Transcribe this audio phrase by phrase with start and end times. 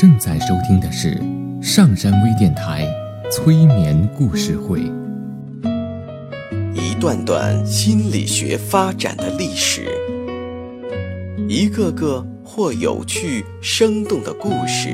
[0.00, 1.20] 正在收听的是
[1.60, 2.88] 上山微电台
[3.30, 4.80] 催眠故事会，
[6.72, 9.84] 一段段心理学发展的历史，
[11.46, 14.88] 一个个或有趣生动的故事，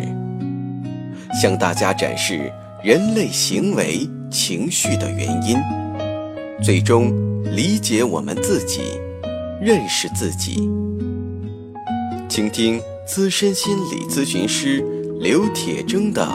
[1.41, 2.53] 向大家展示
[2.83, 5.57] 人类行为情绪的原因，
[6.61, 7.15] 最终
[7.55, 8.81] 理解我们自己，
[9.63, 10.69] 认识自己。
[12.29, 14.85] 倾听资深心理咨询师
[15.19, 16.29] 刘铁铮的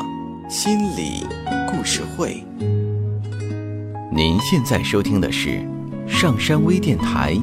[0.49, 1.25] 心理
[1.69, 2.43] 故事会。
[4.11, 5.65] 您现在收听的是
[6.07, 7.35] 上山微电台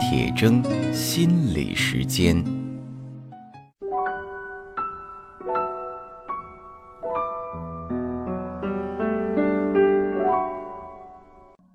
[0.00, 0.62] 铁铮
[0.92, 2.42] 心理时间。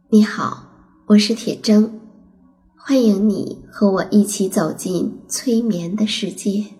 [0.09, 0.63] 你好，
[1.07, 1.89] 我是铁铮。
[2.77, 6.78] 欢迎你和我一起走进催眠的世界。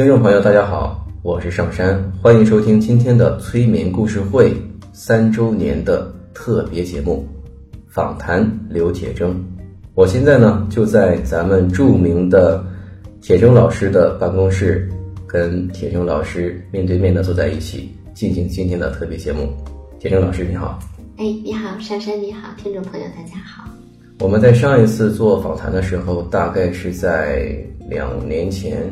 [0.00, 1.06] 听众朋友，大家好。
[1.20, 4.56] 我是上山，欢迎收听今天的催眠故事会
[4.94, 7.28] 三周年的特别节目，
[7.86, 9.30] 访谈刘铁铮。
[9.92, 12.64] 我现在呢就在咱们著名的
[13.20, 14.88] 铁铮老师的办公室，
[15.26, 19.50] 跟铁铮老师面对面的坐在一起，进行今天的特别节目。
[19.98, 20.78] 铁铮老师你好，
[21.18, 23.68] 哎，你好，珊珊你好，听众朋友大家好。
[24.20, 27.54] 我们在上一次做访谈的时候，大概是在
[27.86, 28.90] 两年前。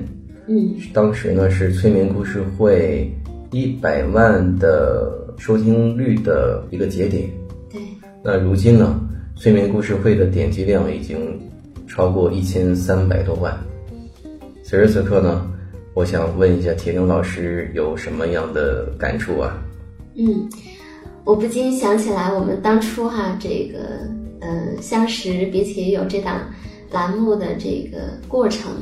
[0.51, 3.13] 嗯，当时呢是催眠故事会
[3.51, 7.29] 一百万的收听率的一个节点。
[7.71, 7.81] 对。
[8.25, 8.99] 那如今呢，
[9.37, 11.39] 催眠故事会的点击量已经
[11.87, 13.55] 超过一千三百多万。
[14.65, 15.47] 此时此刻呢，
[15.93, 19.63] 我想问一下铁牛老师有什么样的感触啊？
[20.17, 20.49] 嗯，
[21.25, 23.79] 我不禁想起来我们当初哈这个
[24.41, 26.41] 呃相识并且有这档
[26.91, 28.73] 栏目的这个过程。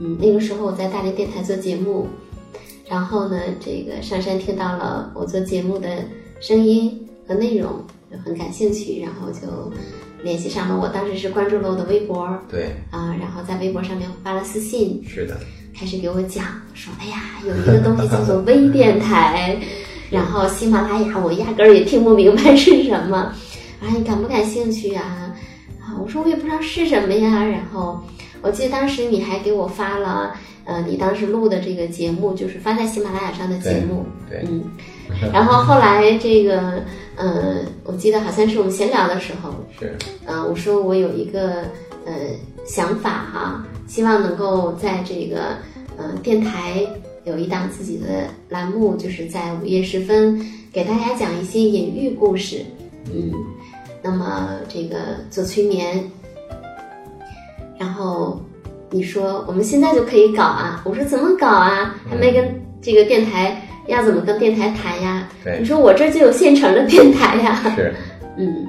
[0.00, 2.08] 嗯，那个时候我在大连电台做节目，
[2.88, 5.88] 然后呢，这个上山听到了我做节目的
[6.40, 7.70] 声音和内容，
[8.10, 9.72] 就很感兴趣，然后就
[10.22, 10.88] 联系上了我。
[10.88, 15.38] 当时是关注了我的微博，对，啊，然后在微博上面发了私信，是的，
[15.72, 16.44] 开始给我讲
[16.74, 19.56] 说，哎呀，有一个东西叫做微电台，
[20.10, 23.16] 然后喜马拉雅我压根儿也听不明白是什么，
[23.80, 25.32] 啊，你感不感兴趣啊？
[25.80, 28.02] 啊，我说我也不知道是什么呀，然后。
[28.44, 34.62] 我记得当时你还给我发了，呃，你当时录的这个节目，就是发在喜马拉雅上的节目，对，嗯，
[35.32, 36.82] 然后后来这个，
[37.16, 39.96] 呃，我记得好像是我们闲聊的时候，是，
[40.26, 41.62] 呃，我说我有一个
[42.04, 42.12] 呃
[42.66, 45.56] 想法哈，希望能够在这个
[45.96, 46.86] 呃电台
[47.24, 50.38] 有一档自己的栏目，就是在午夜时分
[50.70, 52.62] 给大家讲一些隐喻故事，
[53.10, 53.32] 嗯，
[54.02, 54.96] 那么这个
[55.30, 56.04] 做催眠。
[57.84, 58.40] 然后
[58.90, 60.80] 你说我们现在就可以搞啊？
[60.86, 61.94] 我说怎么搞啊？
[62.08, 65.28] 还没跟这个电台要怎么跟电台谈呀？
[65.58, 67.60] 你说我这就有现成的电台呀？
[67.76, 67.94] 是，
[68.38, 68.66] 嗯，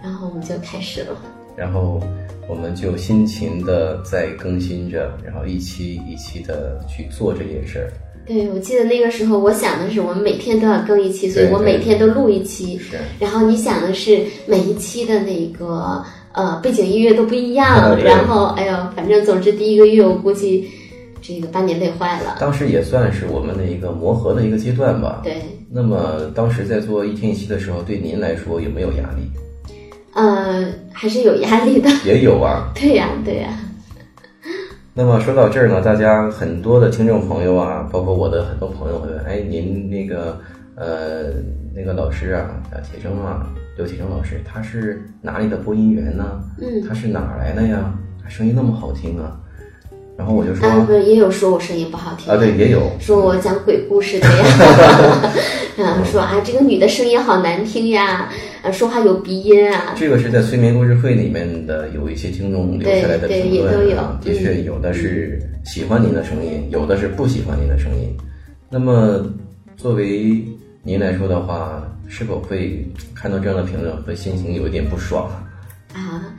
[0.00, 1.16] 然后我们就开始了。
[1.56, 2.00] 然后
[2.48, 7.92] 我们就辛勤的在更新着，然后一期一期的去做这件事儿。
[8.26, 12.76] 对，我记得那个时候，我想的是我们每天都要更一期，所以我每天都录一期。
[12.78, 12.96] 是。
[13.20, 16.04] 然后你想的是每一期的那个。
[16.38, 20.68] 呃，背景音乐都不一样，然后，哎呦，反正总之第一个月我估计
[21.22, 22.36] 这个把你累坏了。
[22.38, 25.22] 当时也算是我们的一个磨合的一个阶段吧。
[25.24, 25.36] 对。
[25.70, 29.22] 那么当时在做一天一期的时候，对您来说有没有压力？
[30.12, 31.88] 呃，还是有压力的。
[32.04, 32.70] 也有啊。
[32.78, 33.58] 对呀，对呀。
[34.98, 40.40] 那么说到这儿呢，大家很多的听众朋友啊，包括我的很多朋友会问：哎，您那个
[40.74, 41.34] 呃
[41.74, 42.48] 那个老师啊，
[42.82, 43.46] 铁铮啊。
[43.76, 46.40] 刘铁铮老师，他是哪里的播音员呢？
[46.62, 47.92] 嗯，他是哪儿来的呀？
[48.24, 49.36] 他声音那么好听啊！
[50.16, 52.38] 然后我就说，啊，不也有说我声音不好听啊？
[52.38, 55.32] 对，也有说我讲鬼故事的呀。
[55.76, 58.30] 嗯，说啊，这个女的声音好难听呀，
[58.66, 59.94] 啊，说话有鼻音啊。
[59.96, 68.12] 这个是在催眠故事会里面的有一些听众留下来的评论啊，的确有的是喜欢您的声音，有的是不喜欢您的声音。
[68.68, 69.24] 那么
[69.76, 70.44] 作为
[70.82, 72.84] 您来说的话，是否会
[73.14, 75.30] 看到这样的评论，会心情有一点不爽
[75.94, 76.34] 啊？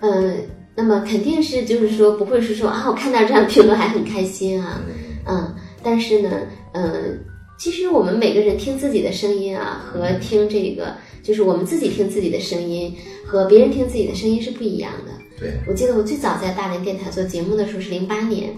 [0.00, 0.36] 嗯，
[0.76, 4.80] 那么肯定是，就是说不会是说啊，我看到这样评论还很开心啊。
[5.24, 5.52] 嗯，
[5.82, 6.30] 但是呢，
[6.74, 7.18] 嗯，
[7.58, 10.94] 其实我们每个人听自己的声音啊，和听这个
[11.26, 12.94] 就是我们自己听自己的声音
[13.26, 15.12] 和别人听自己的声音是不一样的。
[15.38, 18.50] 对，我记得我最早在大连电台做节目的时候是零八年，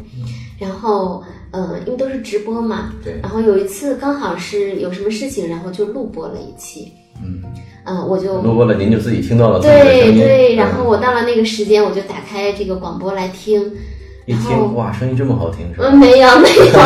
[0.60, 3.18] 然后嗯、呃因为都是直播嘛，对。
[3.22, 7.42] 然后有一次刚好是有什么事情，然后就录播了一期，嗯，
[7.84, 13.60] 嗯、我就录播了，您就自己听到了对对，然后嗯我到了那个时间，我就打开这个广播来听，
[14.26, 15.88] 一听哇，声音这么好听是吧？
[15.90, 16.78] 嗯，没有没有，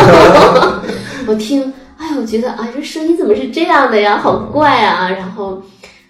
[1.27, 5.61] 我听，哎，我觉得啊，这声音怎么是这样的呀，好怪啊，然后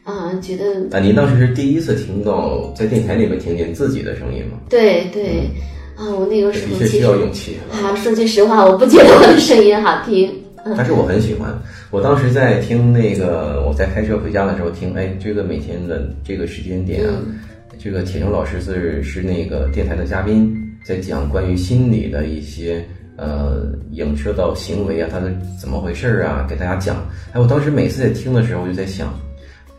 [0.03, 4.59] 啊、觉得啊您当时是第一次听到在电台里面听见自己的声音吗？
[4.69, 5.49] 对对，
[5.95, 7.57] 啊，我那个时候其实的确需要勇气。
[7.71, 10.29] 啊，说句实话，我不觉得我的声音好听，
[10.65, 11.57] 嗯但是我很喜欢。
[11.89, 17.39] 我当时在听那个，我在开车回家的时候听，哎，这个每天的这个时间点啊，嗯
[17.79, 20.53] 这个铁牛老师是是那个电台的嘉宾，
[20.85, 22.83] 在讲关于心理的一些
[23.17, 26.95] 呃影射到行为啊，他的怎么回事儿啊，给大家讲。
[27.33, 29.13] 哎，我当时每次在听的时候，我就在想，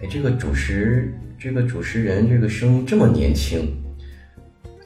[0.05, 3.67] 哎，这个主持这个主持人这个声音这么年轻。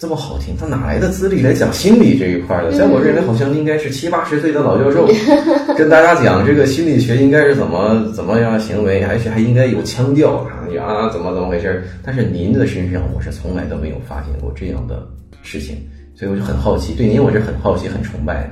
[0.01, 2.71] 这么好听，他哪来的资历来讲心理这一块的？
[2.71, 5.09] 在我认为，好像应该是七八十岁的老教授，
[5.77, 11.83] 跟大家讲这个心理学应该是怎么怎么样行为，而且还应该有腔调啊啊，怎么怎么回事？
[12.01, 15.05] 但是您的身上，我是从来都没有发现过这样的
[15.43, 15.77] 事情，
[16.15, 18.51] 所以我就很好奇，对您我是很好奇、很崇拜的，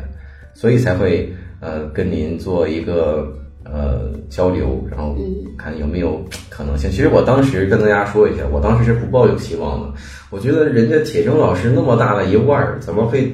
[0.53, 3.33] 所以才会呃跟您做一个
[3.65, 5.17] 呃交流，然后
[5.57, 6.91] 看有没有可能性。
[6.91, 9.93] 其实我当时跟大家说一下，我当时是不抱有希望的，
[10.31, 13.33] 我觉得人家铁铮老师那么大的一腕儿，怎么会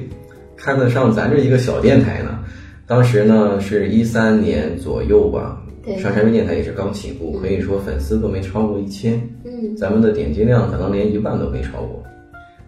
[0.55, 2.39] 看得上咱这一个小电台呢？
[2.85, 12.03] 当时呢是一三年左右吧，对上山微电台也是刚起步，可以说粉丝都没超过一千，嗯咱们的点击量可能连一万都没超过。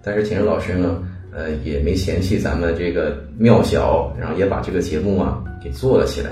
[0.02, 6.30] 但是铁铮老师呢，呃，也没嫌弃咱们这个庙小，然后也把这个节目啊给做了起来。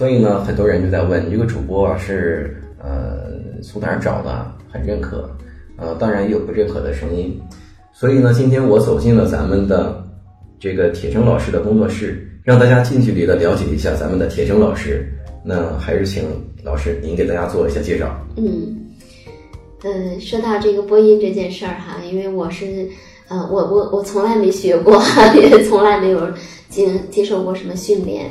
[0.00, 3.18] 所以呢，很多人就在问，你这个主播是呃
[3.62, 4.50] 从哪儿找的？
[4.72, 5.30] 很认可，
[5.76, 7.38] 呃，当然也有不认可的声音。
[7.92, 10.02] 所以呢，今天我走进了咱们的
[10.58, 15.06] 这个铁铮老师的工作室，让大家近距离的了解一下咱们的铁铮老师。
[15.44, 16.24] 那还是请
[16.64, 18.18] 老师您给大家做一下介绍。
[18.38, 18.74] 嗯
[19.84, 22.88] 嗯，说到这个播音这件事儿哈，因为我是
[23.28, 24.98] 呃，我我我从来没学过，
[25.36, 26.26] 也从来没有
[26.70, 28.30] 经接受过什么训练。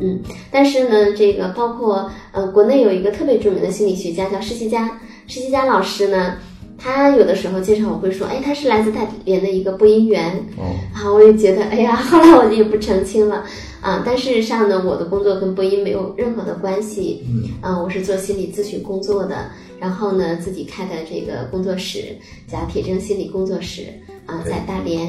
[0.00, 0.20] 嗯，
[0.50, 6.36] 但是呢，这个包括呃，国内有一个特别著名的心理学家叫施其佳，施其佳老师呢，
[6.76, 10.64] 他有的时候介绍我会说，哎，他是来自大连的一个播音员，哦，
[10.94, 13.44] 啊，我也觉得，哎呀， 后来我就也不澄清了
[13.80, 14.02] 啊。
[14.04, 17.24] 但事实上呢，我的工作跟播音没有任何的关系。
[17.26, 19.50] 嗯，啊，我是做心理咨询工作的，
[19.80, 22.14] 然后呢，自己开的这个工作室
[22.46, 23.84] 叫铁铮心理工作室
[24.26, 25.08] 啊，在大连。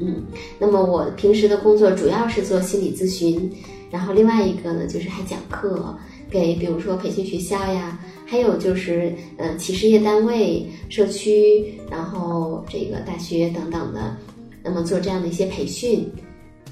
[0.00, 0.22] 嗯，
[0.60, 3.50] 那么我平时的工作主要是做心理咨询，
[3.90, 5.96] 然后另外一个呢，就是还讲课
[6.30, 14.16] 给，比如说培训学校呀，还有就是呃企事业单位、社区，然后这个大学等等的，
[14.62, 16.10] 那么做这样的一些培训。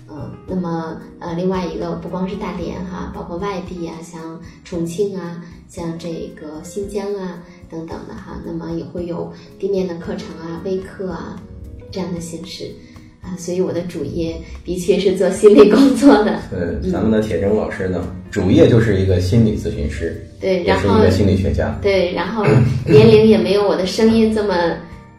[0.09, 11.43] 嗯，那么呃，另外一个不光是大连哈，包括外地啊，像重庆啊，像这个新疆啊等等的哈，那么也会有地面的课程啊、微课啊
[11.91, 12.71] 这样的形式
[13.27, 21.77] 啊，所以我的主业的确是做心理工作的， 嗯，咱们的铁铮老师呢，主业就是一个心理咨询师，对，然后也是一个心理学家。
[21.83, 22.45] 对，然后
[22.87, 24.55] 年龄也没有我的声音这么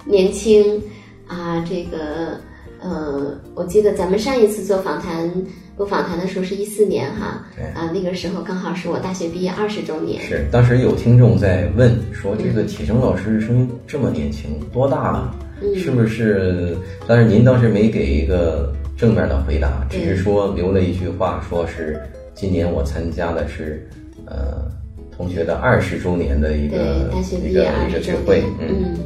[0.05, 0.81] 年轻
[1.27, 1.61] 啊。
[1.67, 2.39] 这个
[2.79, 5.29] 呃，我记得咱们上一次做访谈
[5.75, 10.21] 录访谈的时候是一四年哈，对啊，那个时候刚好是我大学毕业二十周年。
[10.21, 15.35] 是，当时有听众在问说，这个铁铮老师声音这么年轻，多大了？
[15.61, 16.75] 嗯是不是？
[17.07, 21.99] 但是您当时没给一个正面的回答，只是说留了一句话，说是
[22.33, 23.87] 今年我参加的是
[24.25, 24.69] 呃
[25.15, 27.09] 同学的二十周年的一个，
[27.43, 28.67] 一个一个聚会嗯。
[28.83, 28.97] 嗯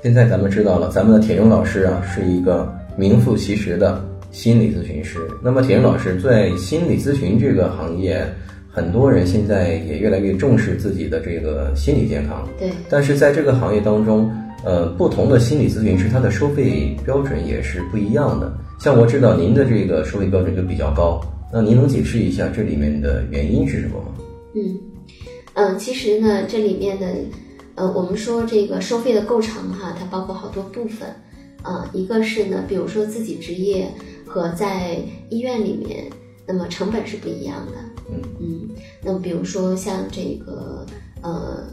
[0.00, 5.18] 现在咱们知道了，咱们的铁铮老师啊是一个名副其实的心理咨询师。
[5.42, 8.24] 那么，铁铮老师在心理咨询这个行业，
[8.70, 12.48] 很多人现在也越来越重视自己的这个心理健康。
[12.60, 14.30] 对，但是在这个行业当中，
[14.64, 18.52] 呃，不同的心理咨询师他的收费标准也是不一样的。
[18.80, 21.20] 像我知道您的这个收费标准就比较高，
[21.52, 24.14] 那您能解释一下这里面的原因是什么吗？
[24.54, 24.78] 嗯
[25.54, 27.06] 嗯，其实呢，这里面的
[27.74, 31.08] 呃，我们说这个收费的构成哈，它包括好多部分。
[31.62, 33.92] 啊、一个是呢，比如说自己职业
[34.24, 34.96] 和在
[35.28, 36.04] 医院里面，
[36.46, 37.72] 那么成本是不一样的。
[38.08, 38.68] 嗯嗯，
[39.02, 40.86] 那么比如说像这个
[41.20, 41.64] 呃，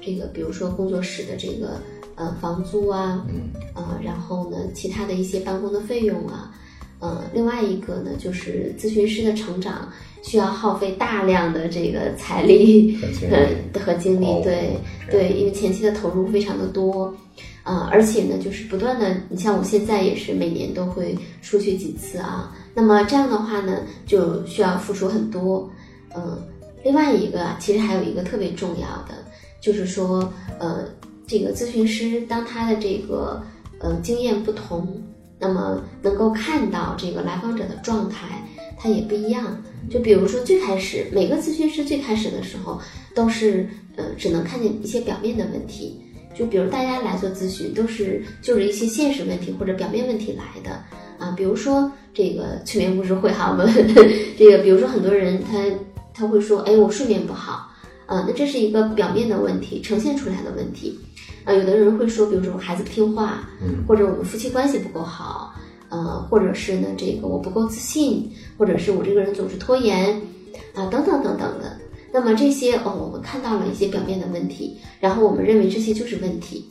[0.00, 1.80] 这个比如说工作室的这个
[2.14, 3.50] 呃房租啊，嗯。
[3.74, 6.52] 呃，然后呢，其他的一些办公的费用啊，
[6.98, 9.88] 呃，另外一个呢，就是咨询师的成长
[10.22, 13.34] 需要耗费大量的这个财力和精力
[13.72, 14.76] 呃和精力，哦对
[15.10, 17.14] 对，因为前期的投入非常的多，
[17.62, 25.70] 啊、而且呢，就是不断的，你像我现在也是每年都会出去几次啊，那么这样的话呢，就需要付出很多，
[26.14, 26.36] 嗯、
[26.84, 29.14] 另外一个啊，其实还有一个特别重要的，
[29.60, 30.84] 就是说，呃，
[31.26, 33.42] 这个咨询师当他的这个
[33.78, 35.02] 呃经验不同，
[35.38, 38.42] 那么能够看到这个来访者的状态，
[38.78, 39.62] 他也不一样。
[39.88, 42.80] 就比如说最开始，每个咨询师最开始的时候
[43.14, 46.00] 都是呃只能看见一些表面的问题，
[46.34, 50.70] 就比如大家来做咨询都是就是一些现实问题或者表面问题来的
[51.18, 53.66] 啊，比如说这个催眠故事会哈，我们
[54.36, 55.58] 这个比如说很多人他
[56.12, 57.69] 他会说，哎，我睡眠不好，
[58.10, 60.98] 啊，那这是一个表面的问题，呈现出来的问题。
[61.44, 65.54] 啊，有的人会说，比如说我孩子不听话，嗯或者我们夫妻关系不够好，
[65.90, 70.20] 呃，或者是呢这个我不够自信，或者是我这个人总是拖延，
[70.74, 71.78] 啊，等等等等的。
[72.12, 76.68] 那么这些哦，我们看到了一些表面的问题，然后我们认为这些就是问题，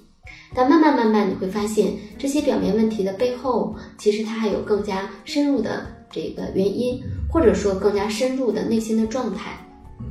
[0.53, 9.57] 但慢慢慢慢你会发现，这些表面问题的背后，其实它还有更加深入的这个原因，或者说更加深入的内心的状态，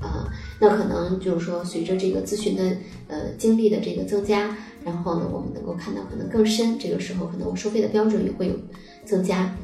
[0.01, 0.29] 啊、
[0.61, 2.77] 那可能就是说，随着这个咨询的
[3.09, 8.55] 呃经历的这个增加，然后呢，我们能够看到可能更深，这个时候可能我收费的标准也会有
[9.05, 9.55] 增加。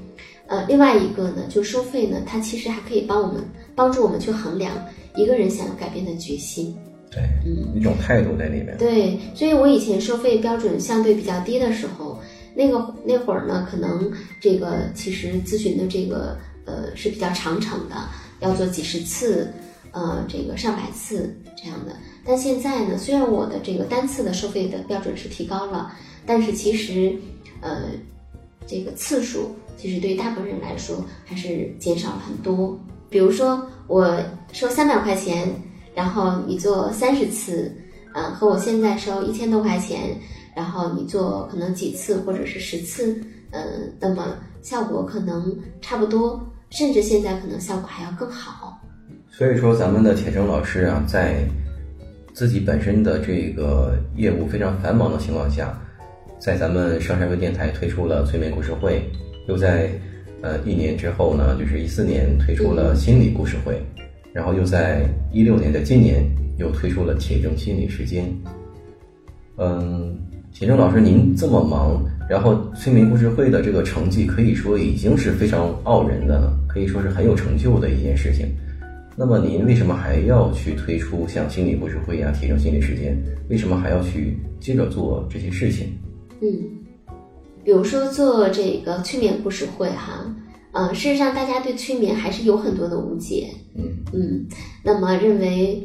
[0.46, 3.42] 呃，另外一个呢，就收费呢，它其实还可以帮我们
[3.74, 4.72] 帮助我们去衡量
[5.16, 6.76] 一个人想要改变的决心。
[7.10, 8.76] 对，嗯一种态度在里面。
[8.76, 12.20] 对，所以我以前收费标准相对比较低的时候，
[12.54, 17.94] 那个那会儿呢，可能这个其实咨询的这个呃是比较长程的，
[18.40, 19.48] 要做几十次，
[19.94, 21.96] 呃，这个上百次这样的。
[22.26, 25.92] 但现在呢，虽然我的这个单次的收费的标准是提高了，
[26.26, 27.16] 但是其实
[27.60, 27.90] 呃
[28.66, 32.78] 这个次数其实对大部分人来说还是减少了很多。
[33.08, 34.20] 比如说我
[34.52, 35.48] 收三百块钱，
[35.94, 37.72] 然后你做三十次，
[38.14, 40.18] 嗯，和我现在收一千多块钱，
[40.56, 43.22] 然后你做可能几次或者是十次，
[43.52, 48.63] 嗯，那么效果可能差不多，甚至现在可能效果还要更好。
[49.36, 51.44] 所以说，咱们的铁铮老师啊，在
[52.32, 55.76] 自己本身的这个业务非常繁忙的情况下，
[56.38, 59.02] 在咱们上山微电台推出了催眠故事会，
[59.48, 59.90] 又在
[60.40, 63.82] 呃一年之后呢，就是一四年推出了心理故事会，
[64.32, 66.24] 然后又在一六年的今年
[66.56, 68.32] 又推出了铁铮心理时间。
[69.56, 70.16] 嗯，
[70.52, 72.00] 铁铮老师，您这么忙，
[72.30, 78.46] 然后催眠故事会的这个成绩可以说已经是非常傲人的了，可以说是很有成就的一件事情。
[79.16, 83.16] 那么您为什么还要去推出像心理故事会啊、提升心理时间？
[83.48, 85.96] 为什么还要去接着做这些事情？
[86.40, 86.48] 嗯，
[87.62, 90.34] 比如说做这个催眠故事会哈，
[90.72, 94.46] 呃，事实上大家对催眠还是有很多的误解，嗯嗯，
[94.82, 95.82] 那么认为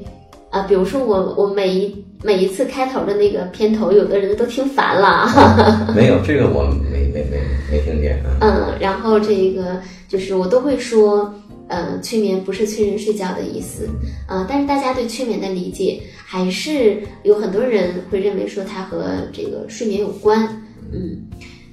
[0.50, 7.40] 啊、比如说我我每一每一次开头的那个片头，有的人都听烦了，没有这个我没没没
[7.72, 8.38] 没听见啊。
[8.42, 11.32] 嗯，然后这个就是我都会说，
[11.70, 13.88] 呃，催眠不是催人睡觉的意思，
[14.28, 20.46] 啊、但是大家对催眠的理解还是有很多人会认为说它和这个睡眠有关，
[20.92, 21.24] 嗯，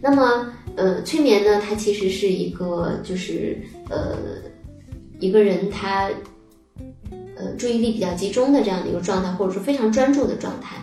[0.01, 4.15] 那么呃，催眠呢，它其实是一个就是呃
[5.19, 6.11] 一个人他
[7.35, 10.77] 呃注意力比较集中的这样的一个状态，或者说非常专注的状态，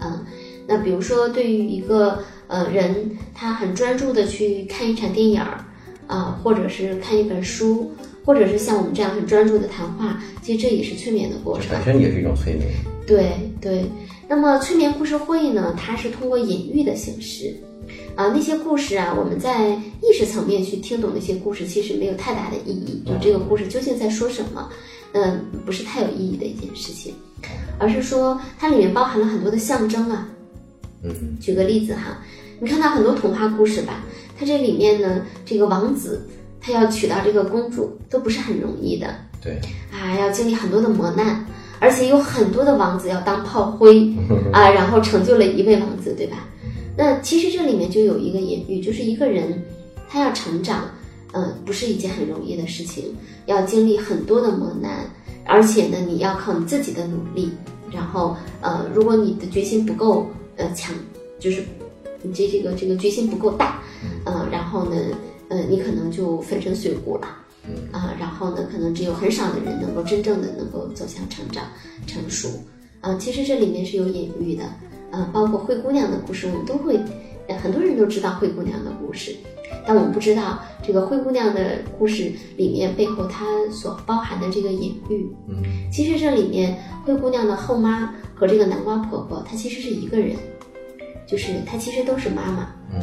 [0.00, 0.22] 嗯，
[0.66, 5.64] 那比如说对于一个呃人，他很专注的去看一场电影儿，
[6.06, 7.90] 啊、或者是看一本书，
[8.28, 11.70] 或者是像我们这样很专注的谈话，其实这也是催眠的过程。
[11.70, 12.68] 本身也是一种催眠。
[13.06, 13.86] 对对，
[14.28, 17.56] 那么催眠故事会呢，它是通过隐喻的形式，
[18.16, 19.70] 啊、那些故事啊，我们在
[20.02, 23.02] 意识层面去听懂那些故事，其实没有太大的意义。
[23.06, 24.68] 就这个故事究竟在说什么，
[25.12, 27.14] 嗯、不是太有意义的一件事情，
[27.78, 30.28] 而是说它里面包含了很多的象征啊。
[31.02, 32.18] 嗯举个例子哈，
[32.60, 34.04] 你看到很多童话故事吧，
[34.38, 36.28] 它这里面呢，这个王子
[36.68, 39.06] 他要娶到这个公主都不是很容易的
[39.40, 39.58] 对，
[39.90, 41.46] 啊，要经历很多的磨难，
[41.80, 44.12] 而且有很多的王子要当炮灰
[44.52, 46.46] 啊，然后成就了一位王子，对吧？
[46.96, 49.62] 那其实这里面就有一个隐喻，就是一个人
[50.08, 50.84] 他要成长，
[51.32, 53.14] 呃，不是一件很容易的事情，
[53.46, 55.06] 要经历很多的磨难，
[55.46, 57.50] 而且呢，你要靠你自己的努力，
[57.90, 60.94] 然后呃，如果你的决心不够呃强，
[61.38, 61.62] 就是
[62.22, 63.80] 你这这个这个决心不够大，
[64.24, 64.96] 呃，然后呢，
[65.48, 67.28] 呃，你可能就粉身碎骨了。
[67.92, 71.64] 啊，然后呢，可能只有很少的人能够真正的能够走向成长、
[72.06, 72.48] 成熟。
[73.02, 74.64] 啊，其实这里面是有隐喻的，
[75.10, 76.98] 啊，包括灰姑娘的故事，我们都会
[77.46, 79.36] 呃很多人都知道灰姑娘的故事，
[79.86, 85.30] 但我们不知道这个灰姑娘的故事里面背后它所包含的这个隐喻。
[85.46, 85.62] 嗯
[85.92, 86.74] 其实这里面
[87.04, 90.36] 灰姑娘的后妈和这个南瓜婆婆，她其实是一个人，
[91.26, 92.70] 就是她其实都是妈妈。
[92.94, 93.00] 嗯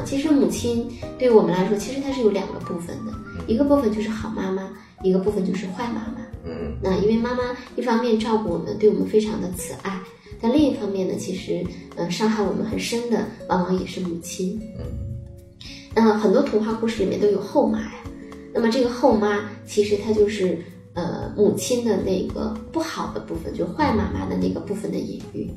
[0.00, 0.88] 啊，其实母亲
[1.18, 3.12] 对我们来说，其实它是有两个部分的，
[3.46, 4.70] 一个部分就是好妈妈，
[5.02, 6.16] 一个部分就是坏妈妈。
[6.42, 7.42] 嗯那因为妈妈
[7.76, 10.00] 一方面照顾我们，对我们非常的慈爱，
[10.40, 11.62] 但另一方面呢，其实
[11.96, 14.58] 呃伤害我们很深的，往往也是母亲。
[14.78, 14.84] 嗯
[15.94, 17.94] 那很多童话故事里面都有后妈呀，
[18.54, 20.58] 那么这个后妈其实她就是
[20.94, 25.48] 呃母亲的那个不好的部分，就坏妈妈的那个部分的隐喻。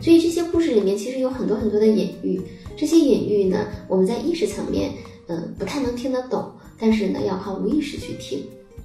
[0.00, 2.40] 所以这些故事里面其实有很多很多的隐喻，
[2.76, 4.90] 这些隐喻呢，我们在意识层面
[5.26, 8.42] 嗯、呃不太能听得懂，但是呢要靠无意识去听。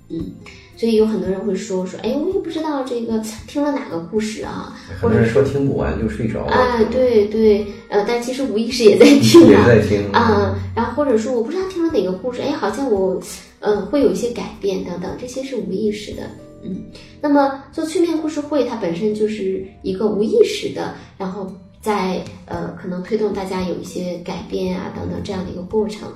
[0.08, 0.22] 嗯，
[0.78, 13.20] 所以有很多人会说说，哎，我也不知道这个听了哪个故事啊，或者说听不完就睡着了，啊，对对，呃，但其实无意识也在听也啊，在听啊，然后或者说我不知道听了哪个故事，哎，好像我，
[13.66, 16.30] 呃，会有一些改变等等，这些是无意识的，
[16.62, 16.84] 嗯。
[17.20, 26.08] 那么做催眠故事会，它本身就是一个无意识的，然后在呃可能推动大家有一些改变啊等等这样的一个过程。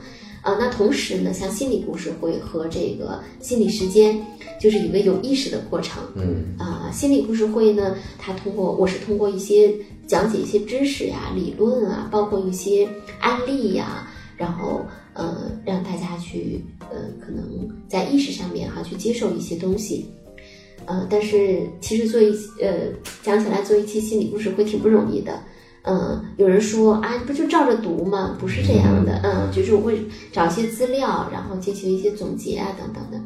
[0.44, 4.24] 呃，那同时呢，像心理故事会和这个心理时间，
[4.62, 6.03] 就是一个有意识的过程。
[6.15, 9.74] 嗯啊、心理故事会呢，它通过我是通过一些
[10.08, 12.88] 讲解一些知识呀、理论啊，包括一些
[13.20, 14.86] 案例呀，然后
[15.20, 17.44] 呃让大家去呃可能
[17.88, 20.10] 在意识上面哈去接受一些东西。
[20.86, 22.88] 呃，但是其实做一呃
[23.22, 25.34] 讲起来做一期心理故事会挺不容易的。
[25.84, 28.36] 嗯，有人说啊，不就照着读吗？
[28.40, 30.00] 不是这样的，嗯，就是我会
[30.32, 33.20] 找一些资料，然后进行一些总结啊，等等的。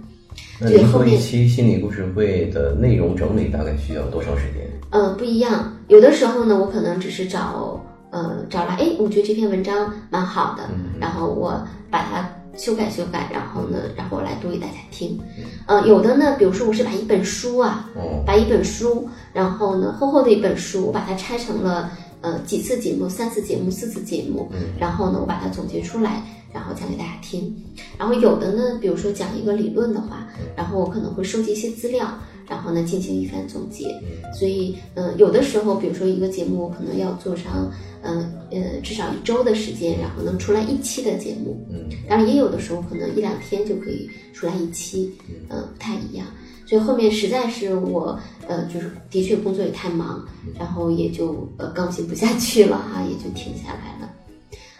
[0.59, 4.69] 那您做一对后面期心理故事会的内容整理大概需要多长时间？
[4.91, 5.73] 嗯，不一样。
[5.87, 7.81] 有的时候呢，我可能只是找
[8.11, 10.69] 呃找来，哎，我觉得这篇文章蛮好的，
[10.99, 11.59] 然后我
[11.93, 15.19] 把它修改修改，然后呢，然后我来读给大家听。
[15.67, 21.91] 呃，有的呢，比如说我是把一本书啊，哦，把一本书，然后呢厚厚的一本书，我把它拆成了
[22.23, 24.49] 呃几次节目、三次节目、四次节目，
[24.79, 27.55] 然后呢我把它总结出来，然后讲给大家听。
[27.99, 32.17] 然后有的呢，比如说讲一个理论的话，然后我可能会收集一些资料，
[32.47, 33.85] 然后呢进行一番总结。
[34.33, 37.71] 所以，嗯、有的时候，比如说一个节目，我可能要做上，
[38.01, 41.59] 嗯呃至少一周的时间，然后能出来一期的节目。
[41.69, 45.11] 嗯当然，也有的时候可能一两天就可以出来一期，
[45.49, 46.25] 嗯、不太一样。
[46.65, 50.25] 所以后面实在是我，呃，就是的确工作也太忙，
[50.57, 54.09] 然后也就呃更新不下去了哈，也就停下来了。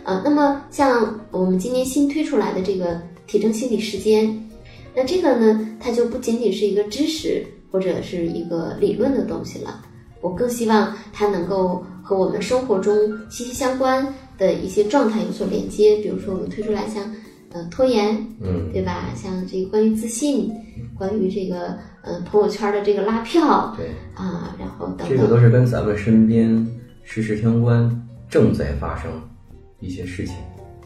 [0.04, 4.50] 呃，那么像我们今年新推出来的这个体征心理时间，
[4.96, 9.82] 那这个呢，它就不仅仅是一个知识或者是一个理论的东西了，
[10.22, 12.96] 我更希望它能够和我们生活中
[13.30, 14.06] 息息相关
[14.38, 15.98] 的一些状态有所连接。
[15.98, 17.04] 比如说，我们推出来像
[17.54, 19.10] 呃拖延，嗯对吧？
[19.16, 20.52] 像这个关于自信，
[20.98, 26.68] 关于这个呃朋友圈的这个拉票对，啊，然后等等这个，都是跟咱们身边
[27.04, 29.12] 实时相关，正在发生
[29.80, 30.36] 一些事情。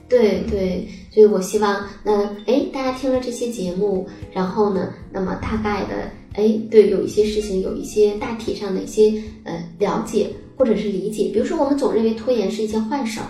[0.10, 11.30] 对对，所以我希望那哎，大家听了这些节目，然后呢，那么大概的哎，对有一些事情有一些大体上的一些呃了解或者是理解。
[11.34, 13.27] 比如说，我们总认为拖延是一件坏事儿，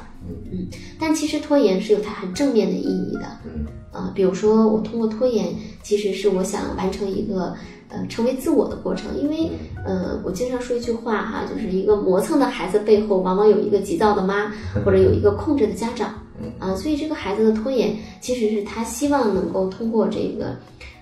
[0.52, 0.68] 嗯，
[1.00, 3.26] 但其实拖延是有它很正面的意义的。
[3.46, 3.66] 嗯。
[3.92, 5.48] 啊，比如说我通过拖延，
[5.82, 7.56] 其实是我想完成一个
[7.90, 9.50] 呃成为自我的过程，因为
[9.84, 14.52] 呃我经常说一句话哈，就是一个磨蹭的孩子背后往往有一个急躁的妈，
[14.86, 16.14] 或者有一个控制的家长，
[16.60, 20.56] 啊，所以这个孩子的拖延其实是他希望能够通过这个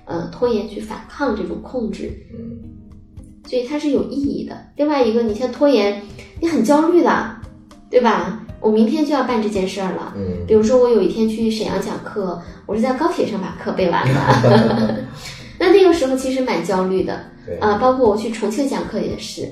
[0.06, 2.72] 呃拖延去反抗这种控制，嗯。
[3.48, 4.58] 所以它是有意义的。
[4.76, 6.02] 另外一个，你像拖延，
[6.42, 7.36] 你很焦虑的，
[7.92, 8.44] 对吧？
[8.66, 15.06] 我明天就要办这件事儿了，嗯比如说，我有一天去沈阳讲课，我是在高铁上把课背完的。
[15.60, 19.44] 那那个时候其实蛮焦虑的对啊，包括我去重庆讲课也是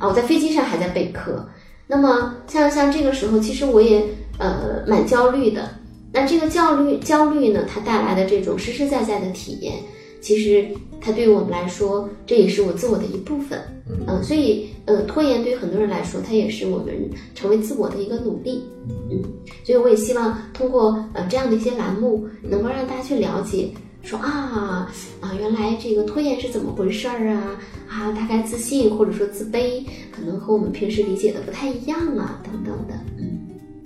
[0.00, 1.48] 啊，我在飞机上还在备课。
[1.86, 4.04] 那么像像这个时候，其实我也
[4.38, 5.70] 呃蛮焦虑的。
[6.12, 9.74] 那这个焦虑焦虑呢，它带来的这种实实在在的体验，
[10.20, 10.66] 其实
[11.00, 13.60] 它对于我们来说，这也是我自我的一部分。
[14.06, 16.94] 嗯、所以呃，拖延对于很多人来说，它也是我们
[17.34, 18.62] 成为自我的一个努力。
[19.10, 19.22] 嗯，
[19.64, 23.68] 所以我也希望通过呃这样的一些栏目，能够让大家去了解，
[24.02, 32.94] 说啊啊，原来这个拖延是怎么回事儿啊啊，大概自信或者说自卑，可能和我们平时理解的不太一样啊，等等的。
[33.18, 33.38] 嗯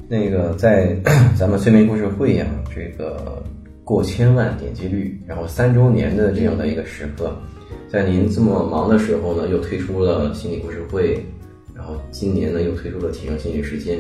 [0.09, 0.95] 那个在
[1.39, 3.43] 咱们催眠故事会呀、这个
[3.83, 7.35] 过千万点击率，然后三周年的这样的一个时刻，
[7.93, 11.23] 在您这么忙的时候呢，又推出了心理故事会，
[11.75, 13.99] 然后今年呢又推出了体验心理时间。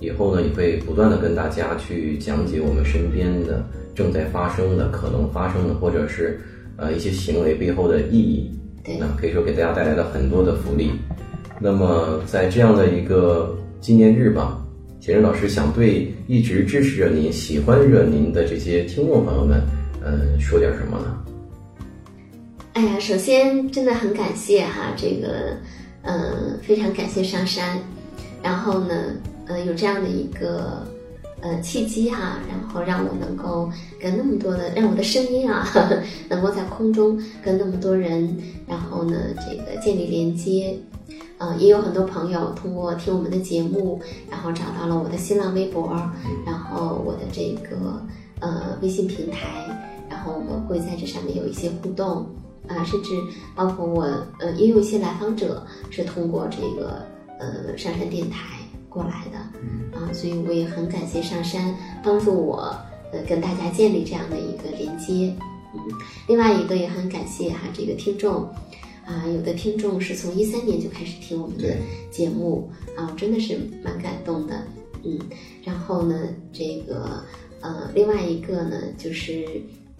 [0.00, 3.64] 以后呢也会不断的跟大家去讲解我们身边的
[3.94, 6.38] 正在发生的、可能发生的，或者是
[6.76, 8.50] 呃一些行为背后的意义。
[8.84, 10.90] 对那可以说给大家带来了很多的福利。
[11.58, 14.62] 那么在这样的一个纪念日吧，
[15.00, 19.58] 铁人老师想对一直支持着您、喜欢着您的这些听众朋友们，
[20.04, 21.31] 嗯，说点什么呢？
[22.74, 25.56] 哎呀，首先真的很感谢哈，这个，
[26.02, 27.78] 嗯、非常感谢上山，
[28.42, 28.94] 然后呢，
[29.46, 30.86] 呃，有这样的一个
[31.42, 38.34] 呃契机哈，然后让我能够跟那么多的，让我的声音啊，呵 呵能够在空中跟那么多人，
[38.66, 40.78] 然后呢，这个建立连接。
[41.36, 45.92] 呃，也有很多朋友通过听我们的节目，然后找到了我的新浪微博，
[46.46, 48.00] 然后我的这个
[48.38, 49.66] 呃微信平台，
[50.08, 52.24] 然后我们会在这上面有一些互动，
[52.68, 53.10] 啊、甚至
[53.54, 54.02] 包括我
[54.38, 57.06] 呃也有一些来访者是通过这个
[57.38, 62.74] 呃上山电台过来的，啊、所以我也很感谢上山帮助我
[63.12, 65.34] 呃跟大家建立这样的一个连接，
[65.74, 65.80] 嗯，
[66.28, 68.48] 另外一个也很感谢哈这个听众。
[69.04, 71.74] 啊，有的听众是从一三年就开始听我们的
[72.12, 74.62] 节目啊，我真的是蛮感动的，
[75.02, 75.18] 嗯。
[75.64, 77.24] 然后呢，这个
[77.60, 79.44] 呃，另外一个呢，就是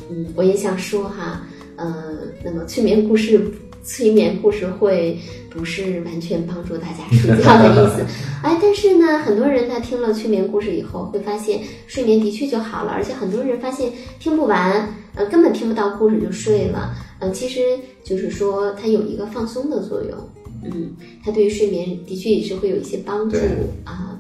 [0.09, 1.45] 嗯，我也想说哈，
[1.83, 3.41] 呃，那么催眠故事。
[3.85, 5.19] 催眠故事会
[5.51, 8.07] 不是完全帮助大家睡觉的意思，
[8.45, 13.91] 哎，但是呢，很多人他听了催眠故事以后，会发现睡眠的确就好了，而且很多人发现
[14.21, 17.59] 听不完，呃，根本听不到故事就睡了，呃，其实
[18.05, 20.17] 就是说它有一个放松的作用，
[20.63, 23.37] 嗯，它对于睡眠的确也是会有一些帮助
[23.83, 24.17] 啊。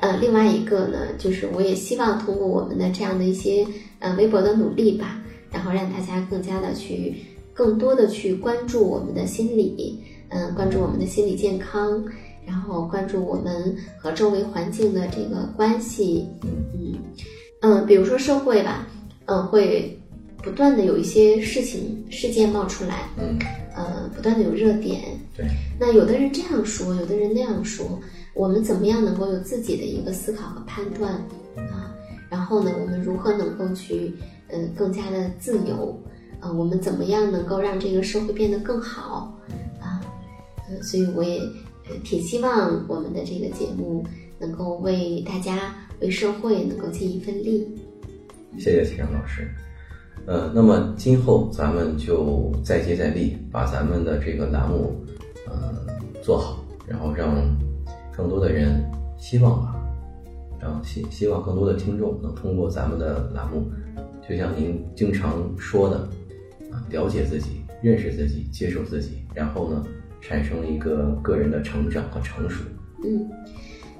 [0.00, 3.66] 呃，另外一个呢，就是我也希望通过我们的这样的一些
[3.98, 5.20] 呃微博的努力吧，
[5.54, 7.14] 然后让大家更加的去
[7.52, 12.04] 更多的去关注我们的心理，嗯、关注我们的心理健康，
[12.44, 16.98] 然后关注我们和周围环境的这个关系，嗯。
[17.60, 18.86] 嗯，比如说社会吧，
[19.26, 19.96] 嗯、会
[20.42, 23.38] 不断的有一些事情事件冒出来，嗯，
[23.74, 25.00] 呃，不断的有热点，
[25.34, 25.46] 对，
[25.78, 27.98] 那有的人这样说，有的人那样说，
[28.34, 31.12] 我们怎么样能够有自己的一个思考和判断
[31.72, 31.94] 啊？
[32.28, 34.12] 然后呢，我们如何能够去
[34.54, 36.00] 呃更加的自由
[36.38, 36.50] 啊？
[36.52, 39.36] 我们怎么样能够让这个社会变得更好
[39.80, 40.00] 啊？
[40.68, 41.42] 呃，所以我也
[42.04, 44.06] 挺希望我们的这个节目
[44.38, 47.68] 能够为大家、为社会能够尽一份力。
[48.56, 49.50] 谢谢齐阳老师。
[50.26, 54.94] 呃，那么今后咱们就再接再厉，把咱们的这个栏目
[55.46, 55.84] 呃
[56.22, 57.44] 做好，然后让
[58.16, 58.82] 更多的人
[59.18, 59.76] 希望吧，
[60.58, 63.66] 然后希希望更多的听众能通过咱们的栏目，
[64.28, 65.96] 就像您经常说的
[66.70, 67.48] 啊，了解自己、
[67.82, 69.84] 认识自己、接受自己，然后呢，
[70.20, 72.62] 产生一个个人的成长和成熟。
[73.04, 73.28] 嗯，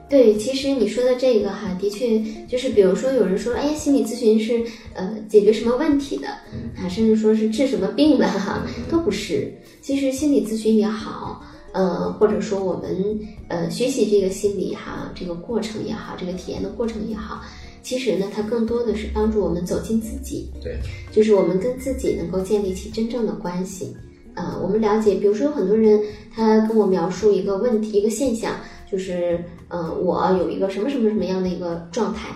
[0.09, 6.29] 对，其实你说的这个哈，的确就是，比如说有人说，哎呀，心理咨询是呃解决什么问题的
[6.77, 9.53] 啊，甚至说是治什么病的哈，都不是。
[9.83, 17.43] 其实心理咨询也好，呃，或者说我们呃学习这个心理哈这个过程也好，这个体验的过程也好，
[17.85, 20.79] 其实呢，它更多的是帮助我们走进自己，对，
[21.13, 23.95] 就是我们跟自己能够建立起真正的关系。
[24.35, 28.57] 呃，我们了解，比如说有很多人他跟我描述一个问题、一个现象，
[28.91, 32.31] 就是呃，我有一个什么什么什么样的一个状态，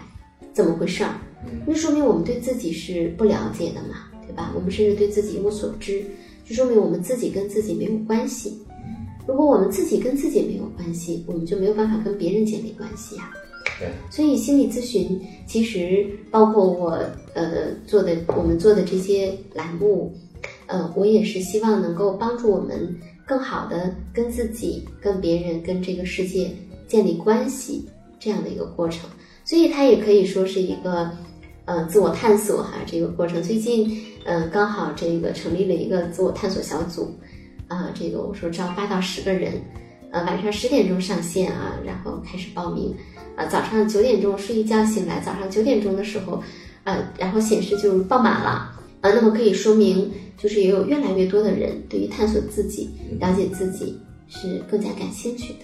[0.52, 1.14] 怎么回事儿？
[1.66, 4.52] 那说明我们对自己是不了解的嘛，对吧？
[4.54, 6.04] 我们甚至对自己一无所知，
[6.44, 8.58] 就说明我们自己跟自己没有关系。
[9.26, 13.32] 如果我们自己跟自己没有关系，我们就没有办法跟别人建立关系呀、
[13.78, 16.98] 对，所以心理咨询其实包括我
[17.34, 20.12] 呃做的我们做的这些栏目，
[20.66, 26.50] 呃，我也是希望能够帮助我们更好的跟自己、跟别人、跟这个世界
[26.88, 29.08] 建立关系这样的一个过程。
[29.44, 31.10] 所以它也可以说是一个
[31.64, 33.42] 呃自我探索哈这个过程。
[33.42, 37.14] 最近呃刚好这个成立了一个自我探索小组，
[37.68, 39.52] 啊、这个我说招八到十个人，
[40.10, 42.94] 呃晚上十点钟上线啊，然后开始报名。
[43.38, 46.42] 啊，早上九点钟睡一觉醒来，早上九点钟的时候，
[46.82, 53.96] 呃，然后显示就爆满了，啊，那么可以说明就是也有越来越多的人对于探索自己、了解自己
[54.26, 55.60] 是更加感兴趣的。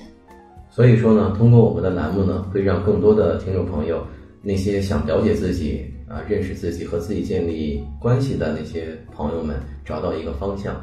[0.70, 4.06] 所以说呢，通过我们的栏目呢，会让更多的听众朋友，
[4.40, 10.80] 那些想了解自己啊、认识自己和自己建立关系的那些朋友们，找到一个方向。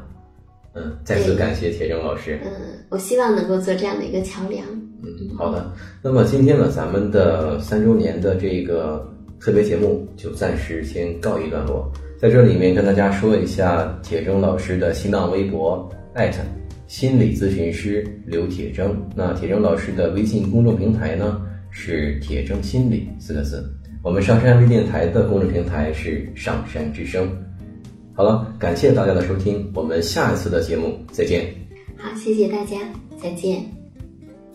[0.74, 2.38] 嗯，再次感谢铁铮老师。
[2.44, 2.52] 嗯，
[2.90, 4.66] 我希望能够做这样的一个桥梁。
[5.04, 5.72] 嗯，好的。
[6.02, 9.08] 那么今天呢，咱们的三周年的这个
[9.40, 11.92] 特别节目就暂时先告一段落。
[12.20, 16.40] 在这里面跟大家说一下铁铮老师的新浪微博艾特
[16.88, 18.92] 心理咨询师刘铁铮。
[19.16, 23.64] 那铁铮老师的微信公众平台呢是“铁铮心理”四个字。
[24.04, 27.28] 我们上山微电台的公众平台是“上山之声”。
[28.14, 31.46] 好了，感谢大家的收听，我们下一次的节目再见。
[31.98, 32.78] 好，谢谢大家，
[33.20, 33.81] 再见。